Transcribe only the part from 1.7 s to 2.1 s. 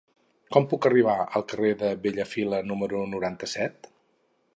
de